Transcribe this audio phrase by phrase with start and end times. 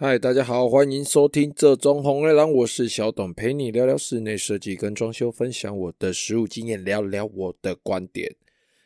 [0.00, 8.36] 嗨，大家好，欢迎收听这中红月郎，我是小董，陪你聊聊室内设计跟装修，分享我的实务经验，聊聊我的观点。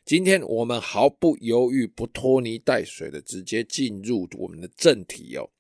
[0.06, 5.50] 今天我们毫不犹豫、不拖泥带水的直接进入我们的正题哦，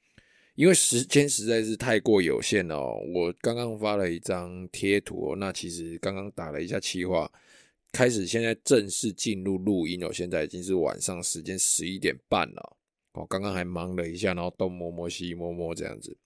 [0.54, 2.94] 因为时间实在是太过有限哦。
[3.14, 7.30] 我刚刚发了一张贴图，那其实刚刚打了一下企划，
[7.92, 12.78] 开始现在正式进入录音哦，现在已经是晚上时间十一点半了。
[13.12, 16.16] 哦刚刚还忙了一下，然后东摸摸西摸摸这样子。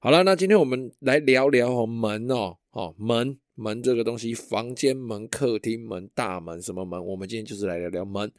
[0.00, 7.04] 好了，那今天我们来聊聊门哦，哦门门这个东西，房间门、客厅门、大门什么门？
[7.04, 8.30] 我们今天就是来聊聊门。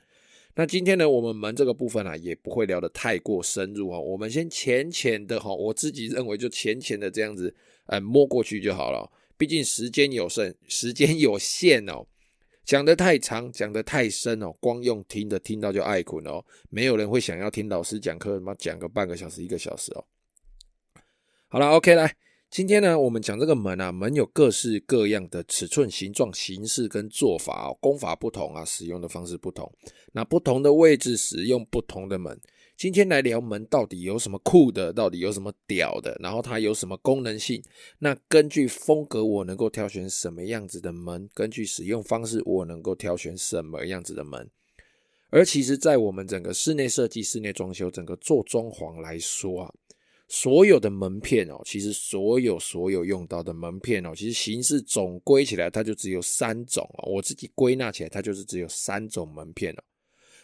[0.56, 4.00] 那今天呢，我们门这个部分啊，也不会聊得太过深入哦。
[4.00, 7.54] 我们先浅浅的哈，我自己认为就浅浅的这样子，
[7.86, 9.09] 呃，摸过去就好了。
[9.38, 12.06] 毕竟时间有限，时间有限哦。
[12.70, 20.05] 讲得太长，讲得太深哦，光用听的听到就爱困哦，没有人会想要听老师讲课，妈讲个半个小时一个小时哦。
[21.48, 22.16] 好了，OK，来，
[22.52, 29.67] 今天呢，我们讲这个门啊，门有各式各样的尺寸、形状、形式跟做法哦，功法不同啊，使用的方式不同，
[30.12, 32.40] 那不同的位置使用不同的门。
[32.80, 37.61] 今天来聊门到底有什么酷的，到底有什么屌的，然后它有什么功能性？
[37.97, 41.30] 那根据风格，我能够挑选什么样子的门？
[41.33, 44.50] 根据使用方式，我能够挑选什么样子的门？
[45.30, 49.73] 而其实，在我们整个室内设计、室内装修、整个做装潢来说啊，
[50.30, 57.11] 所有的门片哦，其实所有所有用到的门片哦，其实形式总归起来，它就只有三种哦。
[57.11, 59.83] 我自己归纳起来，它就是只有三种门片哦。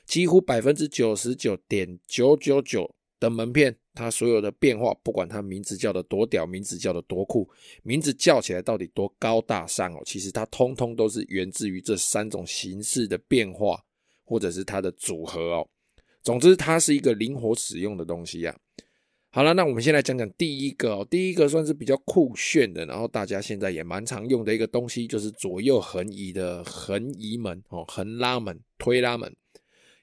[0.05, 7.49] 几乎百分之九十九点九九九的门片，它所有的变化，不管它名字叫的多屌，名字叫的多酷，
[7.83, 13.81] 名字叫起来到底多高大上哦，其实它通通都是源自于这三种形式的变化，
[14.23, 15.67] 或者是它的组合哦。
[16.21, 18.55] 总之，它是一个灵活使用的东西啊。
[19.31, 29.35] 好了，那我们先来讲讲第一个哦，第一个算是比较酷炫的，然后大家现在也蛮常用的一个东西，就是左右横移的横移门哦，横拉门、推拉门。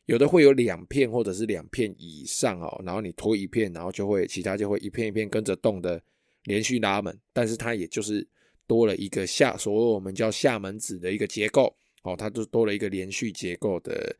[0.06, 6.02] 有的会有两片或者是两片以上哦，然后你拖一片，然后就会其他就会一片一片跟着动的
[6.44, 8.26] 连续拉门，但是它也就是
[8.66, 14.14] 多了一个下，所谓我们叫下门子的一个结构哦，它就多了一个连续结构的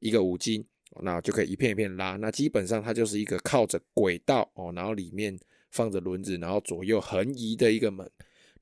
[0.00, 0.64] 一个五金，
[1.00, 5.38] 那就可以一片一片拉，那基本上它就是一个靠着轨道哦，然后里面
[5.70, 8.10] 放着轮子，然后左右横移的一个门。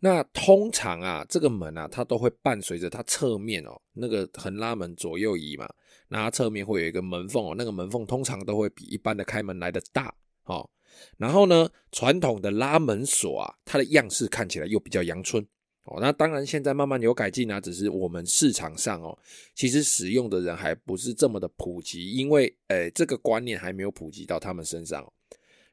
[0.01, 5.69] 那通常啊，这个门啊，它都会伴随着它侧面哦，那个横拉门左右移嘛，
[6.09, 10.15] 那它侧面会有一个门缝哦，那个门缝通常都会比一般的开门来的大
[10.45, 10.71] 哦。
[11.17, 15.45] 然后呢，传统的拉门锁啊，它的样式看起来又比较阳春
[15.83, 15.99] 哦。
[16.01, 19.19] 那当然现在慢慢有改进啊，只是我们市场上哦，
[19.55, 25.05] 其实使用的人还不是这么的普及，因为诶，这个观念还没有普及到他们身上。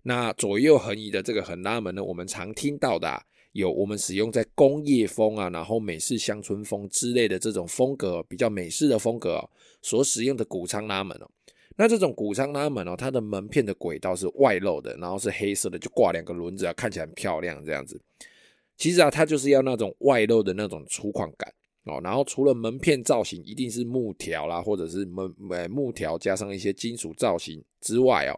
[0.01, 3.23] 那左右横移的这个横拉门呢，我们常听到的啊。
[3.55, 9.49] 有我们使用在工业风啊，然后美式乡村风之类的这种风格，比较美式的风格哦，
[9.81, 11.31] 所使用的谷仓拉门哦。
[11.77, 17.97] 那这种谷仓拉门哦，它的门片的轨道是外露的，然后是黑色的，就挂两个轮子啊，看起来很漂亮这样子。
[18.75, 21.49] 其实啊，它就是要那种外露的那种粗犷感
[21.85, 22.01] 哦。
[22.03, 28.37] 然后除了门片造型一定是木条啦，或者是门呃木条加上一些金属造型之外哦。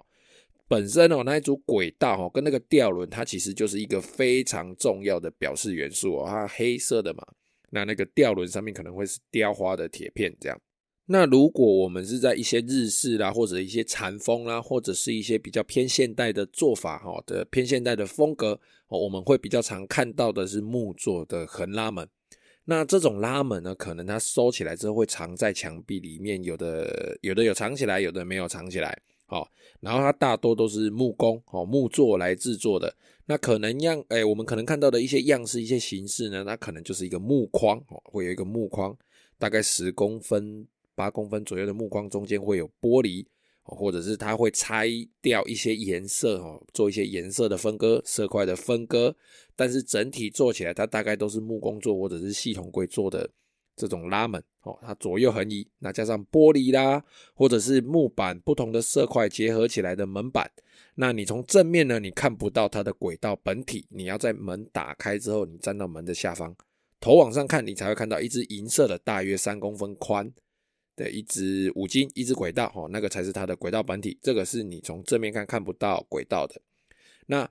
[0.68, 6.26] 本身哦，那一组轨道哦，跟那个吊轮，它其实就是一个非常重要的表示元素哦。
[6.28, 7.26] 它黑色的嘛，
[7.70, 10.60] 那那个吊轮上面可能会是雕花的铁片这样。
[11.10, 22.06] 那如果我们是在一些日式啦，或者一些禅风啦，或者是一些比较偏现代的做法哈的偏现代的风格哦，我们会比较常看到的是木做的横拉门。
[22.66, 29.02] 那这种拉门呢，可能它收起来之后会藏在墙壁里面，有的有的有藏起来，有的没有藏起来。
[29.28, 29.52] 好，
[29.82, 32.96] 然后它大多都是木工哦，木作来制作的。
[33.26, 38.98] 那可能样，哎，我们可能看到的一些样式、一些形式呢，那可能就是一个木框哦，会有一个木框，
[39.38, 40.66] 大概十公分、
[40.96, 43.26] 八公分左右的木框，中间会有玻璃，
[43.64, 44.88] 或者是它会拆
[45.22, 49.14] 掉一些颜色哦，做一些颜色的分割、色块的分割。
[49.58, 53.30] 但是整体做起来，它大概都是木工做或者是系统柜做的。
[53.78, 57.02] 这种拉门哦，它左右横移，那加上玻璃啦，
[57.34, 60.52] 或者是木板不同的色块结合起来的门板，
[60.96, 66.54] 那你从正面呢，你看不到它的轨道本体，你要在门打开之后，你站到门的下方，
[67.00, 70.30] 头往上看，你才会看到一只银色的，大约三公分宽
[70.96, 76.60] 的一只五金，一只轨道哦，那个才是它的轨道本体，这个是你从正面看看不到轨道的，
[77.28, 77.50] 那。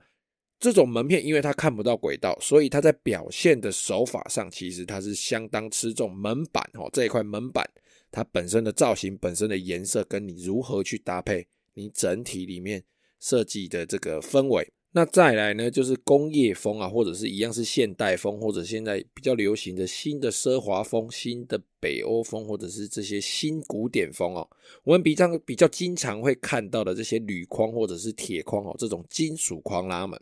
[0.59, 7.69] 这种门片，因为它看不到轨道，所以它在表现的手法上，其实它是相当吃重门板哦，这一块门板
[8.11, 12.83] 它本身的造型、本身的颜色，跟你如何去搭配你整体里面
[13.19, 14.71] 设计的这个氛围。
[14.93, 24.49] 那再来呢，就是工业风啊，或者是一样是现代风，或者现在比较流行的新的奢华风、新的北欧风，或者是这些新古典风哦。
[24.83, 30.19] 我们比较比较经常会看到的这些铝框或者是铁框哦，这种金属框拉门。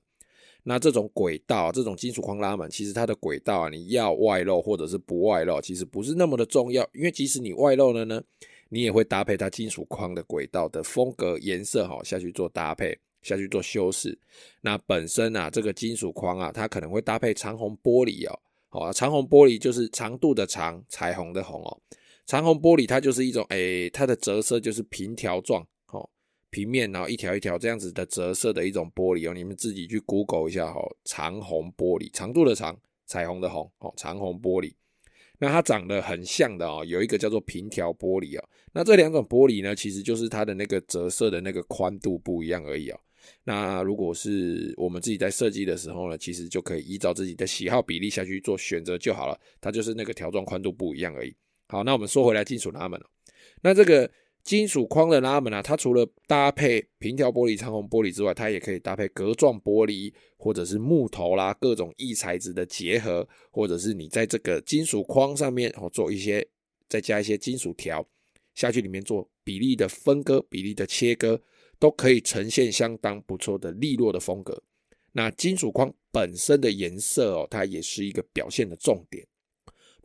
[0.68, 8.22] 那这种轨道，这种金属框拉门，其实它的轨道啊，你要外露或者是不外露，其实不是那么的重要，因为即使你外露了呢，
[8.70, 12.98] 你也会搭配它金属框的轨道的风格颜色哈下去做搭配。
[13.22, 14.16] 下去做修饰，
[14.62, 18.40] 那本身啊，这个金属框啊，它可能会搭配长虹玻璃哦，
[18.70, 21.82] 好，长虹玻璃就是长度的长，彩虹的虹哦。
[22.28, 25.66] 长虹玻璃它就是一种，诶，它的折射就是平条状，
[26.56, 34.74] 平面然后一条一条这样子的折射的一种玻璃哦，你们自己去 Google 一下哈，长虹玻璃，长度的长，彩虹的虹，哦，长虹玻璃。
[35.38, 42.98] 那它长得很像的哦，有一个叫做平条玻璃哦，那这两种玻璃呢，其实就是它的那个折射的那个宽度不一样而已哦。
[43.44, 49.38] 那如果是我们自己在设计的时候呢，其实就可以依照自己的喜好比例下去做选择就好了。
[49.60, 51.36] 它就是那个条状宽度不一样而已。
[51.68, 53.06] 好，那我们说回来金属拉门了。
[53.62, 54.10] 那这个
[54.46, 66.48] 金属框的拉门啊，它除了搭配平条玻璃、长虹玻璃之外，它也可以搭配格状玻璃，或者是木头啦，各种异材质的结合，或者是你在这个金属框上面哦做一些，
[66.88, 68.08] 再加一些金属条
[68.54, 71.42] 下去里面做比例的分割、比例的切割。
[71.78, 74.64] 都可以呈现相当不错的利落的风格。
[75.12, 79.28] 那金属框本身的颜色哦，它也是一个表现的重点。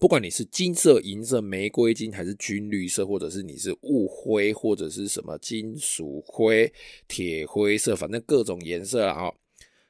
[0.01, 6.73] 不管你是金色、银色、玫瑰金，还是军绿色，或者是你是雾灰，或者是什么金属灰、
[7.07, 9.31] 铁灰色，反正各种颜色啊。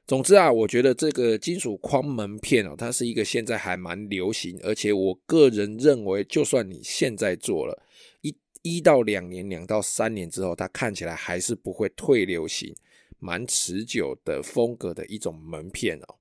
[0.08, 7.80] 总之啊，我觉得这个金属框门片哦，它是一个现在还蛮流行，而且我个人认为，就算你现在做了。
[8.22, 12.74] 一一到两年，两到三年之后，它看起来还是不会退流行，
[13.20, 16.16] 蛮持久的风格的一种门片哦。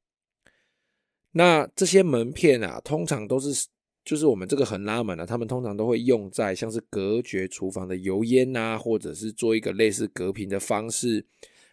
[1.32, 3.68] 那这些门片啊，通常都是
[4.10, 11.24] 就是我们这个横拉门啊，他们通常都会用在像是隔绝厨房的油烟啊，或者是做一个类似隔屏的方式，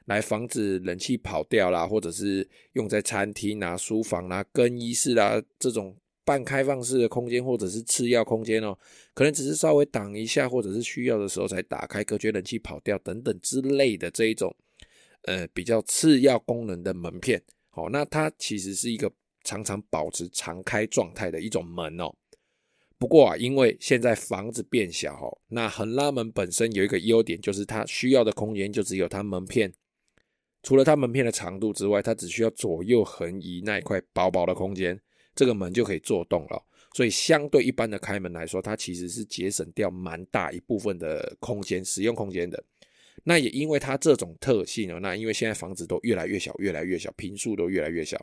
[0.04, 5.96] 来防止冷气跑掉啦，或者是用在餐厅啊、书房啊、更衣室啊这种。
[6.26, 8.76] 半开放式的空间或者是次要空间哦，
[9.14, 14.52] 可能只是稍微挡一下，或者是需要的时候才打开，隔绝冷气跑掉等等之类的这一种，
[15.22, 17.40] 呃，比较次要功能的门片。
[17.70, 19.08] 好，那它其实是一个
[19.44, 22.12] 常常保持常开状态的一种门哦。
[22.98, 29.72] 不过啊，因为现在房子变小，那横拉门本身有一个优点，就是它需要的空间就只有它门片，
[30.62, 35.00] 除了它门片的长度之外，它只需要左右横移那一块薄薄的空间。
[35.34, 36.64] 这个门就可以做动了，
[36.94, 42.64] 所以相对一般的开门来说，它其实是节省掉蛮大一部分的空间，使用空间的。
[43.24, 48.18] 那也因为它这种特性哦，那因为现在房子都越来越小，越来越小，坪数都越来越小，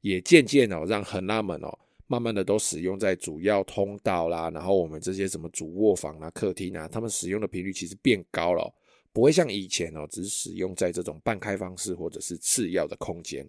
[0.00, 1.78] 也渐渐哦让横拉门哦，
[2.10, 8.68] 慢慢的都使用在主要通道啦，然后我们这些什么主卧房啊、客厅啊，他们使用的频率其实变高了，
[9.12, 13.48] 不会像以前哦，只使用在这种半开放式或者是次要的空间。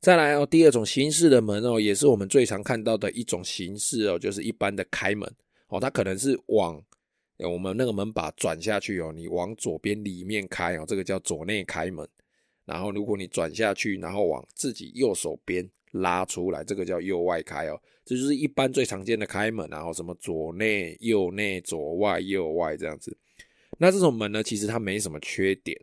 [0.00, 5.32] 再来哦，第二种形式的门哦，也是我们最常看到的一种形式哦，就是一般的开门
[5.68, 6.82] 哦，它可能是往
[7.36, 12.04] 我们那个门把转下去哦，你往左边里面开哦，这个叫左内开门。
[12.64, 23.16] 然后如果你转下去，然后往自己右手边拉出来，这个叫右外开哦，这就是一般最常见的开门，然后什么左内、右内、左外、右外这样子。
[23.78, 25.80] 那这种门呢，其实它没什么缺点。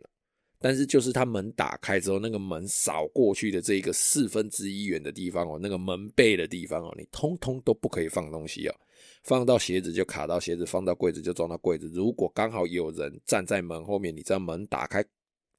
[0.60, 8.74] 但是就是它门打开之后，那个门扫过去的这一个四分之一圆的地方哦，那个门背的地方哦，你通通都不可以放东西哦，
[9.22, 11.88] 放到鞋子就卡到鞋子，放到柜子就撞到柜子。
[11.94, 15.04] 如果刚好有人站在门后面，你这门打开，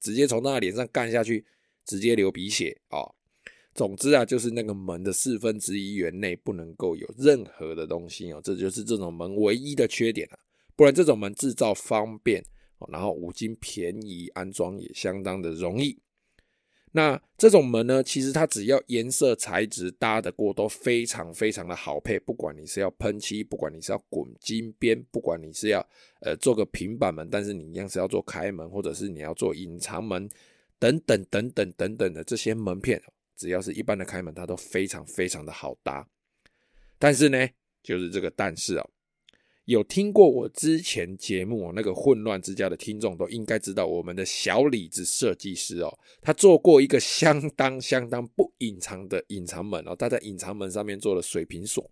[0.01, 1.46] 直接从他脸上干下去，
[1.86, 3.15] 直接流鼻血哦。
[3.73, 10.38] 总之啊，就是那个门的四分之一圆内不能够有任何的东西哦，这就是这种门唯一的缺点啊。
[10.75, 12.43] 不然这种门制造方便。
[12.88, 15.99] 然后五金便宜，安装也相当的容易。
[16.93, 22.17] 那这种门呢，其实它只要颜色材质搭得过，都非常非常的好配。
[22.17, 25.85] 不管你是要喷漆，不管你是要滚金边，不管你是要
[26.21, 30.29] 呃做个平板门，但是你一样是要做开门，或者是你要做隐藏门
[30.79, 33.03] 等等等等等等的这些门片，
[33.39, 36.08] 只要是一般的开门，它都非常非常的好搭。
[37.00, 37.48] 但是呢，
[37.81, 38.89] 就是这个但是哦。
[39.65, 51.88] 有听过我之前节目哦，那个混乱之家的听众都应该知道，我们的小李子设计师哦，他做过一个相当相当不隐藏的隐藏门哦，他在隐藏门上面做了水平锁，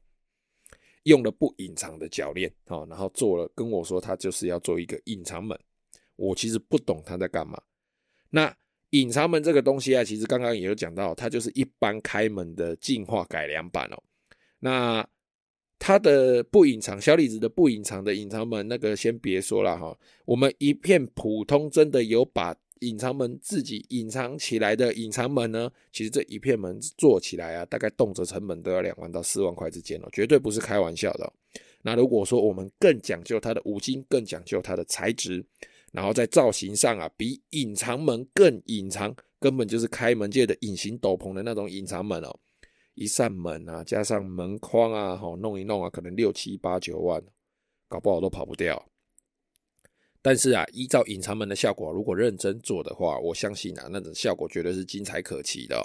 [1.04, 5.56] 用了不隐藏的铰链哦，然后做了跟我说他就是要做一个隐藏门，
[6.16, 7.62] 我其实不懂他在干嘛。
[8.32, 8.58] 那
[8.92, 14.04] 隐藏门这个东西啊，其实刚刚也有讲到，它就是一般开门的进化改良版哦。
[14.60, 15.08] 那
[15.80, 19.98] 它的不隐藏小李子的不隐藏的隐藏门，那个先别说了哈。
[20.26, 31.32] 我们一片普通真的有把隐藏门自己隐藏起来的隐藏门呢，其实这一片门做起来啊，大概动辄成本都要两万到四万块之间哦，绝对不是开玩笑的。
[31.84, 35.46] 那如果说我们更讲究它的五金，更讲究它的材质，
[35.92, 42.40] 然后在造型上啊，比隐藏门更隐藏，根本就是开门界的隐形斗篷的那种隐藏门哦。
[42.94, 47.24] 一扇门啊，加上门框啊，好弄一弄啊，可能六七八九万，
[47.88, 48.90] 搞不好都跑不掉。
[50.22, 55.80] 但是啊，依照隐藏门的效果，如果认真做的话，我相信啊，那种效果绝对是精彩可期的。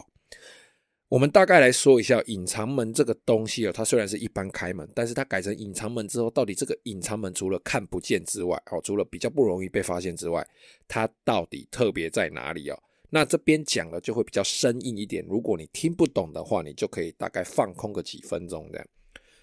[1.13, 10.43] 我们大概来说一下隐藏门这个东西哦，它虽然是一般开门，但是它改成隐藏门之后，到底这个隐藏门除了看不见之外，哦，除了比较不容易被发现之外，
[10.89, 12.83] 它到底特别在哪里哦？
[13.11, 18.87] 那这边讲了就会比较生硬一点，如果你听不懂的话，你就可以大概放空个几分钟这样。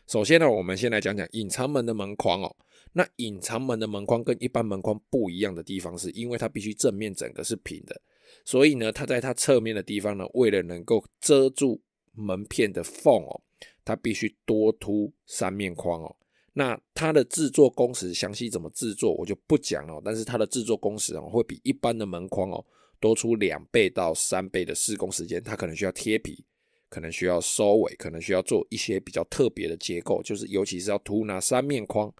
[0.08, 2.56] 首先呢，我们先来讲讲隐藏门的门框哦。
[2.94, 8.02] 那隐藏门的门框跟一般门框不一样的地方，是因为它必须正面整个是平的，
[8.44, 11.82] 所以呢，它在它侧面的地方呢，为了能够遮住
[12.14, 13.42] 门片的缝哦，
[13.86, 16.16] 它必须多凸三面框哦。
[16.54, 22.66] 那它的制作工时详细怎么制作，我就不讲了，但是它的制作工时哦，会比一般的门框哦。
[23.02, 26.44] 多出两倍到三倍的施工时间，它可能需要贴皮，
[26.90, 32.14] 可能需要收尾，可能需要做一些比较特别的结构，就是尤其是要涂那三面框，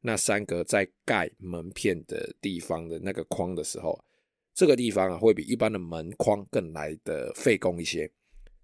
[0.00, 4.02] 那三个在盖门片的地方的那个框的时候，
[4.54, 8.10] 这个地方啊会比一般的门框更来的费工一些。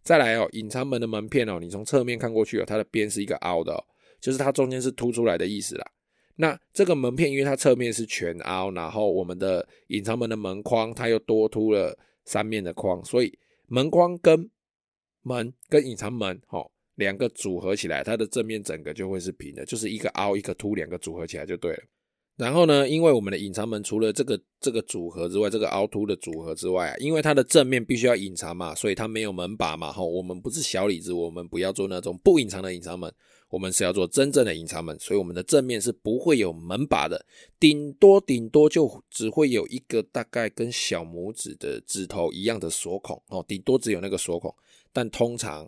[0.02, 3.84] 再来哦，隐藏门的门片哦，你从侧面看过去哦，它的边是一个凹的哦，
[4.20, 5.90] 就是它中间是凸出来的意思啦。
[6.36, 14.48] 那这个门片，因为它侧面是全凹，然后我们的隐藏门的门框，它又多凸了三面的框，所以门框跟
[15.22, 21.82] 门跟隐藏门，齁，两个组合起来，它的正面整个就会是平的，就是一个凹一个凸，两个组合起来就对了。
[22.36, 33.10] 然后呢，因为我们的隐藏门除了这个这个组合之外，这个凹凸的组合之外啊，因为它的正面必须要隐藏嘛，所以它没有门把嘛，吼，我们不是小李子，我们不要做那种不隐藏的隐藏门。
[33.48, 37.24] 我们是要做真正的隐藏门，所以我们的正面是不会有门把的，
[37.60, 44.52] 顶多顶多就只会有一个大概跟小拇指的指头一样的锁孔哦，顶多只有那个锁孔，
[44.92, 45.66] 但通常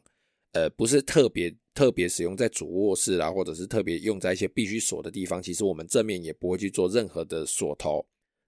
[0.58, 8.04] 呃不是特别特别使用在主卧室啦，或者是特别用在一些必须锁的地方，其实我们正面也不会去做任何的锁头。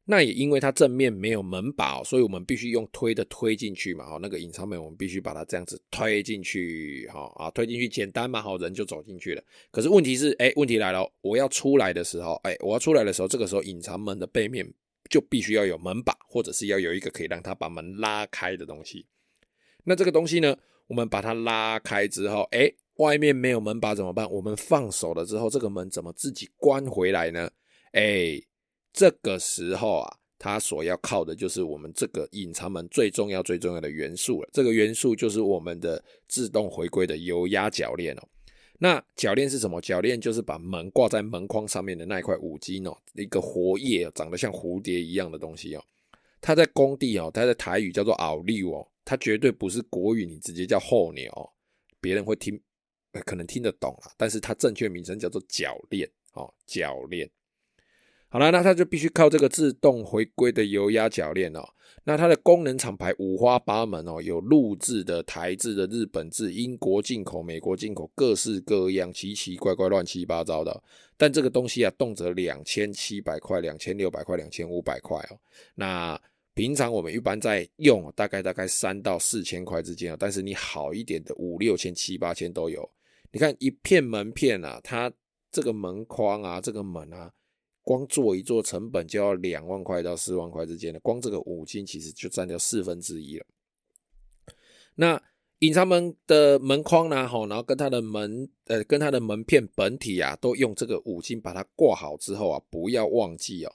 [0.06, 9.44] 那也因为它正面没有门把，所以我们必须用推的推进去嘛，哈，那个隐藏门我们必须把它这样子推进去，哈啊，推进去简单嘛，好，人就走进去了。
[9.70, 14.66] 可是问题是，哎，问题来了，我要出来的时候，哎，我要出来的时候，这个时候隐藏门的背面
[15.08, 19.06] 就必须要有门把，或者是要有一个可以让它把门拉开的东西。
[19.84, 20.56] 那这个东西呢，
[20.90, 24.30] 我们把它拉开之后，哎，外面没有门把怎么办？
[24.30, 27.50] 我们放手了之后，这个门怎么自己关回来呢？
[27.92, 28.42] 哎。
[28.92, 34.48] 这个时候啊，它所要靠的就是我们这个隐藏门最重要、最重要的元素了。
[34.52, 38.28] 这个元素就是我们的自动回归的油压铰链哦。
[38.80, 39.80] 那铰链是什么？
[39.80, 45.84] 铰链就是把门挂在门框上面的那一块五金哦，一个活页，长得像蝴蝶一样的东西哦。
[46.40, 51.52] 它在工地哦，它在台语叫做奥利哦，它绝对不是国语，你直接叫候鸟，
[52.00, 52.60] 别人会听，
[53.24, 57.28] 可能听得懂啦，但是它正确名称叫做铰链哦，铰链。
[58.28, 61.68] 好了，那它就必须靠这个自动回归的油压铰链哦。
[62.04, 70.80] 那它的功能厂牌五花八门哦，有陆制的、台制的、日本制、英国进口、美国进口，各式各样、奇奇怪怪、乱七八糟的。
[71.16, 75.38] 但这个东西啊，动辄两千七百块、两千六百块、两千五百块哦。
[75.74, 76.18] 那
[76.60, 80.16] 平常我们一般在用，大概大概三到四千块之间啊。
[80.20, 82.86] 但是你好一点的五六千、七八千都有。
[83.32, 85.10] 你看一片门片啊，它
[85.50, 87.32] 这个门框啊，这个门啊。
[87.82, 93.46] 光做一做成本就要两万块到四万块之间的，光这个五金其实就占掉四分之一了。
[94.96, 95.20] 那
[95.60, 97.26] 隐藏门的门框呢？
[97.26, 103.72] 吼，然后跟它的门呃，跟它的门片本体啊，都用这个五金把它挂好之后啊，不要忘记哦，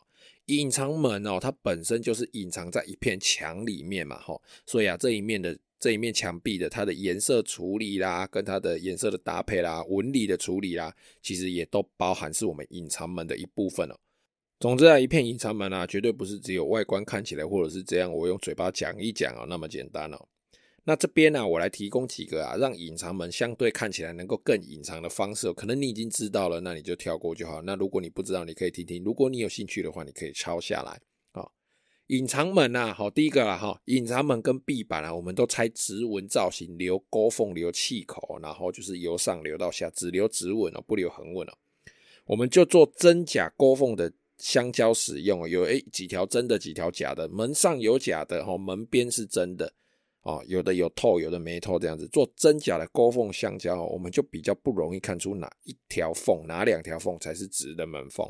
[0.47, 13.95] 隐藏门哦，它本身就是隐藏在一片墙里面嘛，吼，所以啊，这一面的这一面墙壁的它的颜色处理啦，跟它的颜色的搭配啦，纹理的处理啦，其实也都包含是我们隐藏门的一部分哦。
[14.59, 20.27] 总之啊，一片隐藏门啊，绝对不是只有外观看起来，或者是这样，我用嘴巴讲一讲啊，那么简单哦。
[20.87, 25.51] 那这边呢、啊，我来提供几个啊，让隐藏门相对看起来能够更隐藏的方式。
[25.53, 27.59] 可能你已经知道了，那你就跳过就好。
[27.63, 29.03] 那如果你不知道，你可以听听。
[29.03, 31.01] 如果你有兴趣的话，你可以抄下来
[31.31, 31.49] 啊。
[32.07, 41.53] 隐藏门啊，好，第一个啊，哈，隐藏门跟壁板啊，我们都拆直纹造型，留沟缝，留气口，然后就是由上留到下，只留直纹哦，不留横纹哦。
[42.25, 49.73] 我们就做真假沟缝的相交使用，有诶几条真的，几条假的，门上有假的，哈，门边是真的，
[50.25, 58.27] 哦，有的有透，有的没透，这样子做真假的沟缝相交，我们就比较不容易看出哪一条缝，哪两条缝才是直的门缝。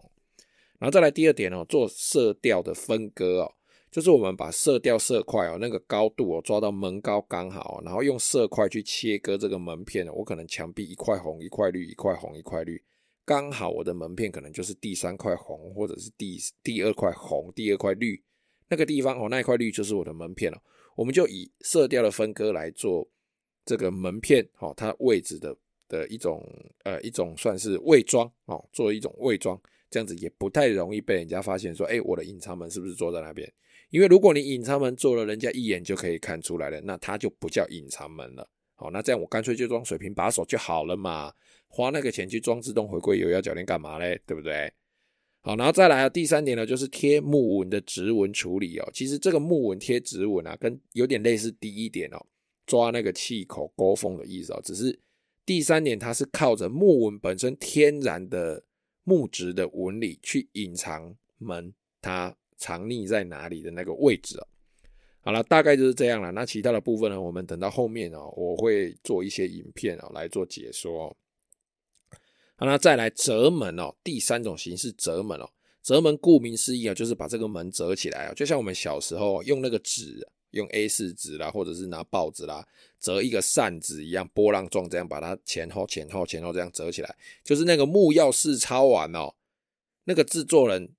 [0.77, 3.53] 然后再来第二点哦，做色调的分割哦。
[3.89, 10.05] 就是我们把色调色块哦，那个高度哦抓到门高刚好，然后用色块去切割这个门片。
[10.13, 12.83] 我可能墙壁一块红一块绿，一块红一块绿，
[13.23, 18.21] 刚好我的门片可能就是第三块红，或者是第第二块红，第二块绿，
[18.67, 20.61] 那个地方哦，那一块绿就是我的门片了。
[20.95, 23.07] 我们就以色调的分割来做
[23.65, 25.55] 这个门片哦，它位置的
[25.87, 26.43] 的一种
[26.83, 29.59] 呃一种算是伪装哦，做一种伪装，
[29.89, 33.51] 这样子也不太容易被人家发现说，哎，我的隐藏门是不是坐在那边？
[33.89, 38.49] 因为如果你隐藏门做了，人家一眼就可以看出来了，那它就不叫隐藏门了。
[38.73, 41.31] 好，那这样我干脆就装水平把手就好了嘛，
[41.67, 44.19] 花那个钱去装自动回归有压鉸链干嘛嘞？
[44.25, 44.71] 对不对？
[45.45, 48.89] 好，然后再来啊，第三点呢，就是贴木纹的直纹处理哦。
[48.91, 52.25] 其实这个木纹贴直纹啊，跟有点类似第一点哦，
[52.65, 54.61] 抓那个气口勾缝的意思哦。
[54.63, 54.99] 只是
[55.45, 58.63] 第三点，它是靠着木纹本身天然的
[59.03, 62.35] 木质的纹理去隐藏门它。
[62.57, 64.47] 藏匿在哪里的那个位置哦，
[65.19, 66.31] 好了，大概就是这样了。
[66.31, 71.09] 那其他的部分呢，我们等到后面哦，我会做一些影片哦来做解说。
[71.09, 71.17] 好，
[72.59, 75.49] 那再来折门哦，第三种形式折门哦，
[75.81, 82.65] 折门顾名思义啊，就是把这个门折起来啊，就像我们小时候用那个纸，用 A4 纸啦，或者是拿报纸啦，
[82.99, 89.33] 折一个扇子一样，波浪状这样把它前后前后前后这样折起来，就是那个木曜四超玩哦，
[90.03, 90.93] 那个制作人。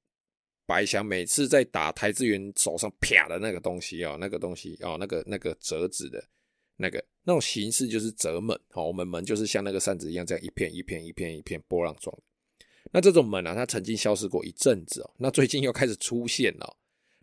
[0.68, 6.20] 白翔每次在打邰智源手上啪的那个东西哦，那个东西哦，那个那个折纸的
[6.76, 8.86] 那个那种形式就是折门哦。
[8.86, 12.16] 我们门就是像那个扇子一样，这样一片一片一片一片波浪状。
[12.92, 16.76] 那这种门啊，它曾经消失过一阵子哦，那最近又开始出现了。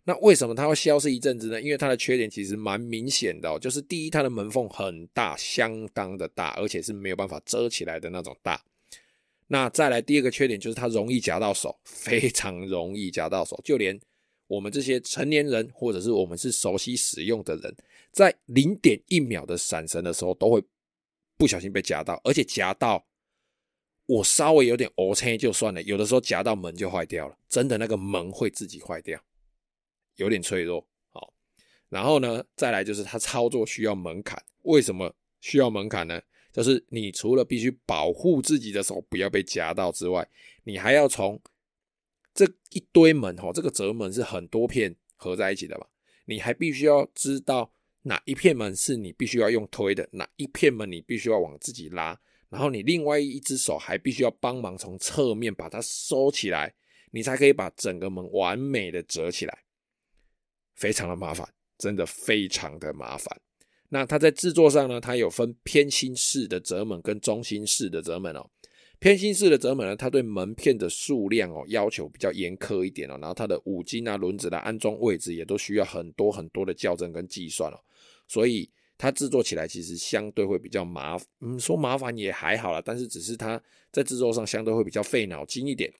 [0.04, 1.62] 那为什么它会消失一阵子呢？
[1.62, 8.62] 因为它的缺点其实蛮明显的哦，就是第一，它的门缝很大，相当的大，而且是没有办法遮起来的那种大。
[9.46, 13.98] 那再来第二个缺点就是它容易夹到手，非常容易夹到手，就连
[14.54, 17.76] 我们这些成年人或者是我们是熟悉使用的人，
[18.12, 20.62] 在零点一秒的闪神的时候，都会
[21.36, 23.04] 不小心被夹到，而且夹到
[24.06, 29.20] 我稍微有点乌青就算了，有的时候夹到门就坏掉了，真的那个门会自己坏掉，
[30.16, 30.86] 有点脆弱。
[31.10, 31.32] 好，
[31.88, 36.20] 然后呢，再来就是它操作需要门槛，为什么需要门槛呢？
[36.52, 40.28] 就是你除了必须保护自己的手不要被夹到之外，
[40.62, 41.40] 你还要从
[42.34, 45.86] 这一堆门吼，这个折门是很多片合在一起的嘛，
[46.26, 56.74] 你还必须要知道哪一片门是你必须要用推的，哪一片门你必须要往自己拉，然后你另外一只手还必须要帮忙从侧面把它收起来，
[57.12, 59.64] 你才可以把整个门完美的折起来，
[60.74, 63.40] 非常的麻烦，真的非常的麻烦。
[63.90, 68.50] 那它在制作上呢，它有分偏心式的折门跟中心式的折门哦。
[69.04, 77.78] 偏心式的折门呢，它对门片的数量哦要求比较严苛一点哦，然后它的五金啊、轮子的安装位置也都需要很多很多的校正跟计算哦，
[78.26, 83.62] 所以它制作起来其实相对会比较麻，嗯，说麻烦也还好啦，但是只是它
[83.92, 85.92] 在制作上相对会比较费脑筋一点。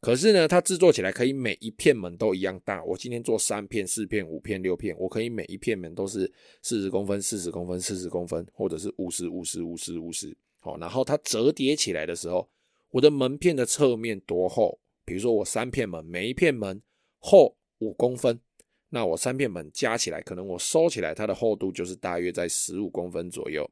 [0.00, 2.82] 可是呢，它制作起来可以每一片门都一样大。
[2.82, 6.28] 我今天做三片、四片、五片、六片，我可以每一片门都是
[6.60, 10.36] 四十公分、四十公分、四十公分，或者是五十、五十、五十、五十。
[10.64, 12.48] 好，然后它折叠起来的时候，
[12.90, 14.78] 我的门片的侧面多厚？
[15.04, 16.80] 比如说我三片门，每一片门
[17.18, 18.40] 厚五公分，
[18.88, 23.68] 那我三片门加起来，可能我收起来它的厚度就是大约在十五公分左右。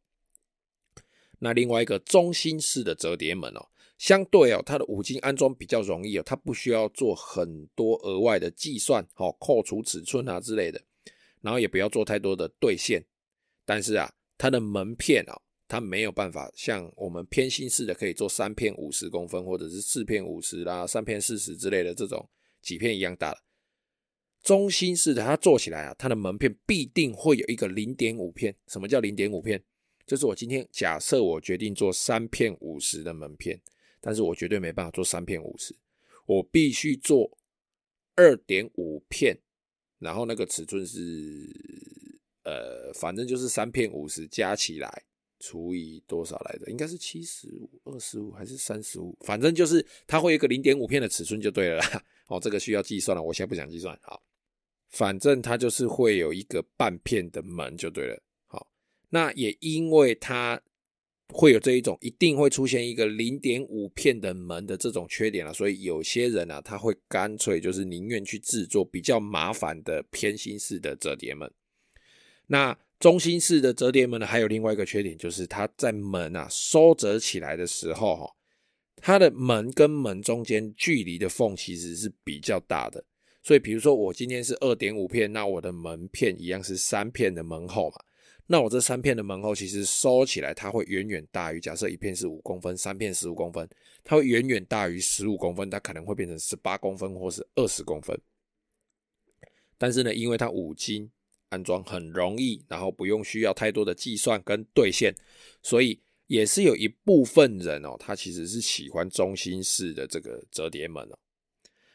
[1.39, 3.69] 那另外一个中心式的折叠门哦。
[3.97, 10.83] 相对哦，它的五金安装比较容易哦，它不需要做很多额外的计算，哦，扣除尺寸啊之类的，
[11.43, 13.05] 然后也不要做太多的对线。
[13.67, 22.29] 但是啊，它的门片哦，它没有办法像我们偏心式的可以做三片五十公分，或者是四片五十啦、三片四十之类的这种
[22.61, 23.39] 几片一样大的。
[24.43, 28.57] 中心式的它做起来啊，它的门片必定会有一个零点五片。
[28.67, 29.63] 什么叫零点五片？
[30.05, 33.61] 就是我今天假设我决定做三片五十的门片。
[34.03, 35.77] 但是我绝对没办法做三片五十，
[36.25, 37.37] 我必须做
[38.17, 39.37] 二点五片，
[39.99, 40.99] 然后那个尺寸是
[42.45, 45.05] 呃，反正就是三片五十加起来
[45.41, 46.71] 除以多少来着？
[46.71, 49.17] 应该是七十五、二十五还是三十五？
[49.23, 52.05] 反正就是它会有一个零点五片的尺寸就对了啦。
[52.29, 53.99] 哦，这个需要计算了，我现在不想计算。
[54.03, 54.23] 好，
[54.91, 58.23] 反正它就是会有一个半片的门就对了。
[58.47, 58.71] 好，
[59.09, 60.61] 那也因为它
[61.33, 71.51] 会有这一种一定会出现一个零点五片的门的这种缺点啊，所以有些人啊，他会干脆就是宁愿去制作比较麻烦的偏心式的折叠门。
[72.47, 78.37] 那中心式的折叠门呢，还有另外一个缺点，就是它在门啊收折起来的时候，哈，
[78.97, 83.03] 它的门跟门中间距离的缝其实是比较大的。
[83.43, 87.97] 所以，比如说我今天是二点五片，那我的门片一样是三片的门厚嘛。
[88.47, 93.67] 那我这三片的门厚其实收起来，它会远远大于假设一片是五公分，三片十五公分，
[94.05, 98.21] 它会远远大于十五公分，它可能会变成十八公分或是二十公分。
[99.79, 101.11] 但是呢，因为它五金
[101.51, 105.15] 安装很容易，然后不用需要太多的计算跟对线，
[105.63, 111.19] 所以也是有一部分人哦，他其实是喜欢中心式的这个折叠门哦。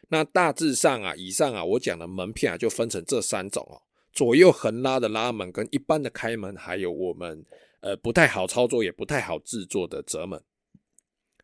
[0.10, 3.82] 那大致上啊，以上啊，我讲的门片啊，就分成这三种哦：
[4.14, 7.44] 左右横拉的拉门，跟一般的开门，还有我们
[7.80, 10.42] 呃不太好操作也不太好制作的折门。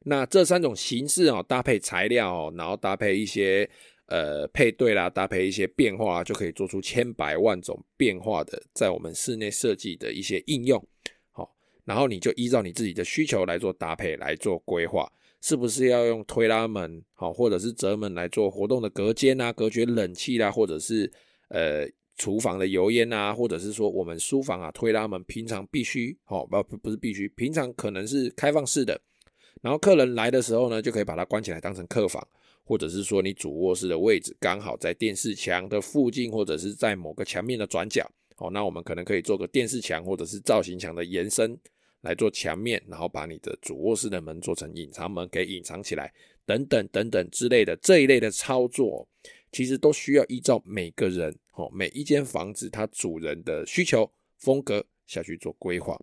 [0.04, 3.70] 那这三种形式哦，搭配材料哦，然后搭配一些
[4.12, 10.86] 呃配对啦，搭配一些变化，就可以做出千百万种变化的，在我们室内设计的一些应用。
[11.32, 11.50] 好，
[11.86, 15.10] 然后你就依照你自己的需求来做搭配，来做规划。
[15.44, 21.12] 是不是要用推拉门，好，或者是折门来做活动的隔间啊，隔绝冷气啦，或者是
[21.48, 29.02] 呃厨房的油烟啊，或者是说我们书房啊，推拉门平常必须，哦，不不是必须，平常可能是开放式的，
[29.64, 32.24] 然后客人来的时候呢，就可以把它关起来当成客房，
[32.72, 41.60] 或者是说你主卧室的位置刚好在电视墙的附近，或者是在某个墙面的转角，哦，那我们可能可以做个电视墙或者是造型墙的延伸。
[42.04, 46.12] 来做墙面，然后把你的主卧室的门做成隐藏门，给隐藏起来，
[46.48, 49.08] 等等等等之类的这一类的操作，
[49.52, 55.96] 其实都需要依照每个人哦，每一间房子它主人的需求风格下去做规划。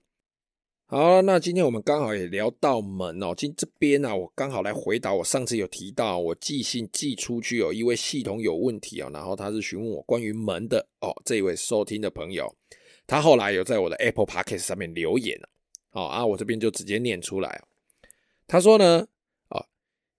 [0.90, 12.51] 好，那今天我们刚好也聊到门哦，今这边呢，我刚好来回答我上次有提到我寄信寄出去有一位系统有问题哦，然后他是询问我关于门的哦，这一位收听的朋友，
[13.07, 15.38] 他后来有在我的 Apple Podcast 上面留言。
[15.90, 17.62] 好啊，我这边就直接念出来。
[18.46, 19.07] 他说呢，
[19.51, 19.62] 啊，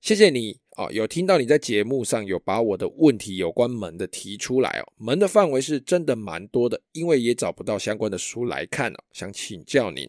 [0.02, 4.94] 谢谢你啊，有听到你在节目上有把我的问题有关门的提出来哦。
[4.98, 10.08] 门的范围是真的蛮多的，因为也找不到相关的书来看哦，想请教您。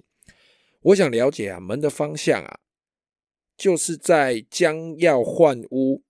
[0.83, 2.61] 我想了解啊，门的方向啊，
[3.57, 6.03] 就是在将要换屋，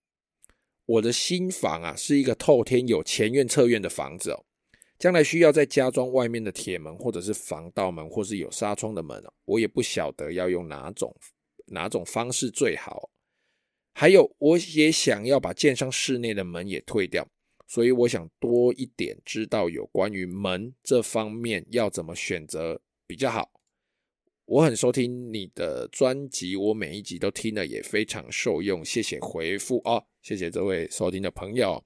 [0.86, 4.44] 我的新房啊是一个透天有前院侧院的房子哦。
[4.96, 11.16] 将来需要再加装外面的铁门，或者是防盗门，或是有纱窗的门哦，我也不晓得要用哪种
[11.66, 13.10] 哪种方式最好。
[13.94, 17.26] 还有，我也想要把建商室内的门也退掉，
[17.66, 23.50] 所以我想多一点知道有关于门这方面要怎么选择比较好。
[24.50, 28.84] 我很收听你的专辑，我每一集都听了，也非常受用。
[28.84, 31.80] 谢谢回复哦，谢谢这位收听的朋友。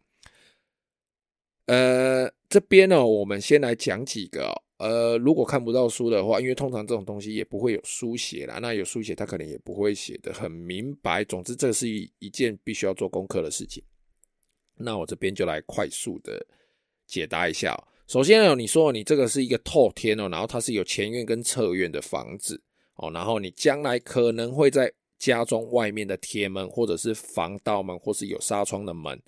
[1.66, 4.50] 呃，这边呢，我们先来讲几个。
[4.78, 11.22] 呃，如果看不到书的话，因为通常这种东西也不会有书写啦，那有书写，他可能也不会写的很明白。
[11.22, 13.84] 总之，这是一一件必须要做功课的事情。
[14.76, 16.46] 那我这边就来快速的
[17.06, 17.76] 解答一下。
[18.06, 22.62] 首先呢，你说你这个是一个透天哦，然后它是有前院跟侧院的房子
[22.96, 29.20] 哦，然后你将来可能会在家装外面的铁门，或者是防盗门，或是有纱窗的门。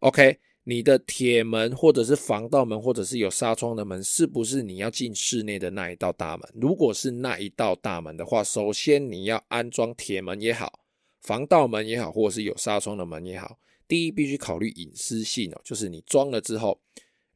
[0.00, 0.38] OK。
[0.68, 6.52] 你的铁门，或者是防盗门，或者是有纱窗的门，是不是你要进室内的那一道大门？
[6.60, 10.80] 如果是那一道大门的话，首先你要安装铁门也好，
[11.20, 16.80] 防盗门也好，或者是有纱窗的门也好，第一必须考虑隐私性哦，就是你装了之后，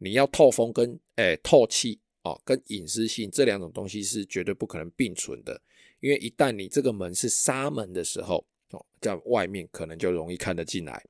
[0.02, 5.60] 你要透风跟诶、透气哦，跟隐私性这两种东西是绝对不可能并存的，
[6.00, 11.04] 因为一旦你这个门是纱门的时候哦，在外面可能就容易看得进来。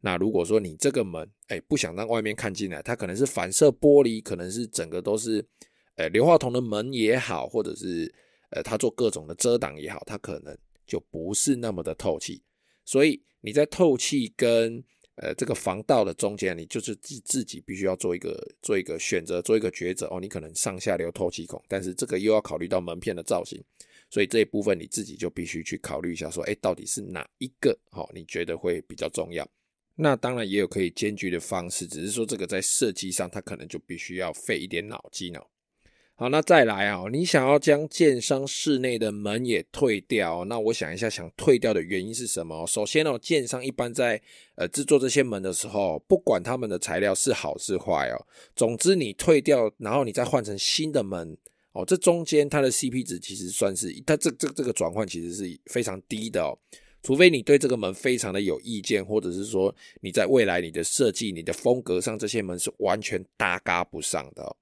[0.00, 5.44] 那如果说你这个门，诶、不想让外面看进来，它可能是反射玻璃，可能是整个都是，
[5.96, 8.12] 呃，硫化铜的门也好，或者是
[8.50, 12.42] 呃，它做各种的遮挡也好，它可能就不是那么的透气。
[12.84, 14.82] 所以你在透气跟
[15.22, 20.18] 呃这个防盗的中间，你就是自自己必须要做一个做一个选择，做一个抉择哦。
[20.20, 23.62] 你可能上下留透气孔，但是这个又要考虑到门片的造型，
[24.10, 28.08] 所以这一部分你自己就必须去考虑一下，说，哎、到底是哪一个、哦？
[28.14, 29.48] 你觉得会比较重要？
[29.96, 35.46] 那当然也有可以兼具的方式，只是说这个在设计上，它可能就必须要费一点脑筋哦。
[36.20, 42.66] 好，那再来啊，你想要将建商室内的门也退掉，那我想一下，想退掉的原因是什么？
[42.66, 44.20] 首先哦，建商一般在
[44.54, 51.34] 呃制作这些门的时候，不管他们的材料是好是坏哦，总之你退掉，然后你再换成新的门
[51.72, 56.52] 哦，这中间它的 CP 值其实算是它这这这个转换其实是非常低的哦，
[57.02, 64.54] 除非你对这个门非常的有意见，或者是说你在未来你的设计、你的风格上，这些门是完全搭嘎不上的。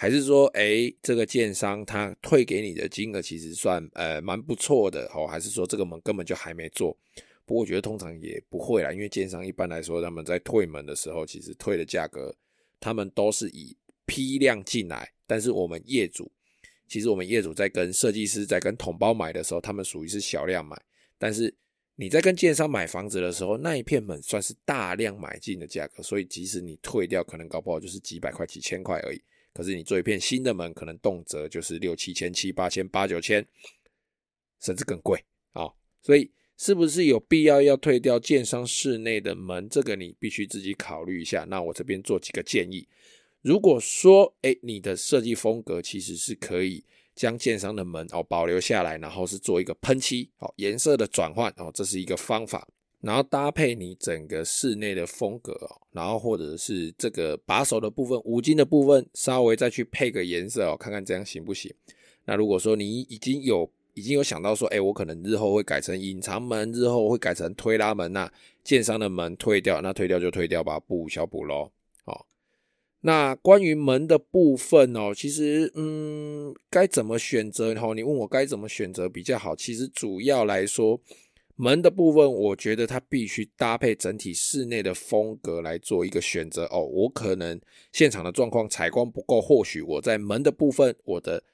[0.00, 5.26] 还是说，哎，这个建商他退给你的金额其实算呃蛮不错的哦？
[5.26, 6.96] 还是说这个门根本就还没做？
[7.44, 12.34] 不过我觉得通常也不会啦，因为建商一般来说他们在退门的时候，其实退的价格
[12.80, 16.32] 他们都是以批量进来，但是我们业主
[16.88, 20.80] 其实我们业主在跟设计师在跟统包买的时候，他们属于是小量买，
[21.18, 21.54] 但是
[21.96, 29.20] 你在跟建商买房子的时候，那一片门算是大量买进的价格，所以即使你退掉，可能搞不好就是几百块、几千块而已。
[29.52, 33.46] 可是你做一片新的门，可能动辄就是六七千、七八千、八九千，
[34.60, 35.68] 甚至更贵啊、
[36.00, 39.68] 所以是不是有必要要退掉建商室内的门？
[39.68, 41.44] 这个你必须自己考虑一下。
[41.48, 42.86] 那我这边做几个建议。
[43.42, 46.84] 如果说，哎，你的设计风格其实是可以
[47.14, 52.68] 将建商的门哦保留下来，然后是做一个喷漆哦颜色的转换哦，这是一个方法。
[53.00, 61.72] 然后搭配你整个室内的风格哦，然后或者是这个把手的部分、五金的部分，稍微再去配个颜色哦，看看这样行不行？
[62.26, 68.30] 那如果说你已经有已经有想到说，哎，我可能日后会改成隐藏门，日后会改成推拉门，那
[68.62, 71.70] 建商的门退掉，那退掉就退掉吧，不小补喽。
[72.04, 72.26] 好，
[73.00, 77.72] 那关于门的部分哦，其实嗯，该怎么选择？
[77.72, 81.00] 然后你问我该怎么选择比较好，其实主要来说。
[81.62, 86.80] 门的部分，我觉得它必须搭配整体室内的风格来做一个选择哦。
[86.86, 87.60] 我可能
[87.92, 91.44] 现场的状况采光不够，或许我在门的部分，我的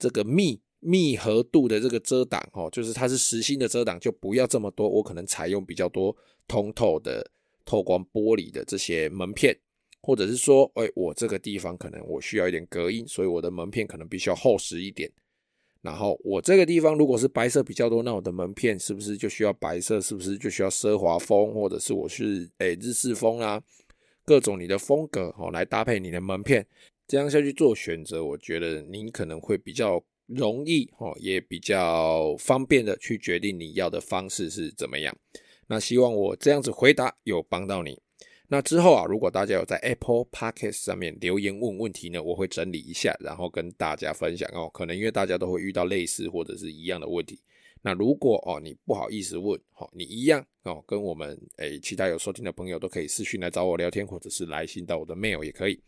[0.00, 4.88] 这个密密合度的这个遮挡哦，就是它是实心的遮挡，就不要这么多。
[4.88, 6.16] 我可能采用比较多
[6.48, 7.30] 通透的
[7.64, 9.56] 透光玻璃的这些门片，
[10.00, 15.08] 或者是说，哎，我这个地方可能我需要一点隔音，所以我的门片可能必须要厚实一点。
[15.82, 20.00] 然后我这个地方如果是白色比较多，那我的门片是不是就需要白色？
[20.00, 23.60] 是不是就需要奢华风，或者是我是诶日式风、啊？
[24.24, 26.64] 各种你的风格哦，来搭配你的门片，
[27.08, 35.12] 这样下去做选择，我觉得你可能会比较容易哦，也比较方便的去决定你要的方式是怎么样。
[35.66, 38.00] 那希望我这样子回答有帮到你。
[38.52, 44.68] 那之后啊，如果大家有在 Apple Podcast 上面留言问问题呢，我会整理一下，然后跟大家分享哦。
[44.74, 47.40] 可能因为大家都会遇到类似或者是一样的问题。
[47.80, 55.80] 那如果哦你不好意思问，哦你一样哦跟我们诶其他有收听的朋友都可以私讯来找我聊天，或者是来信到我的 mail 也可以。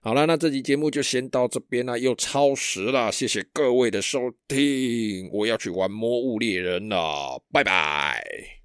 [0.00, 8.59] 好了，那这期节目就先到这边啦，又超时了，谢谢各位的收听，我要去玩魔物猎人了，拜拜。